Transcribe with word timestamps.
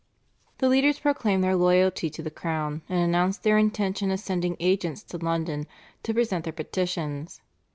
The 0.57 0.67
leaders 0.67 0.97
proclaimed 0.97 1.43
their 1.43 1.55
loyalty 1.55 2.09
to 2.09 2.23
the 2.23 2.31
crown, 2.31 2.81
and 2.89 2.97
announced 2.97 3.43
their 3.43 3.59
intention 3.59 4.09
of 4.09 4.19
sending 4.19 4.57
agents 4.59 5.03
to 5.03 5.19
London 5.19 5.67
to 6.01 6.11
present 6.11 6.43
their 6.45 6.53
petitions. 6.53 7.39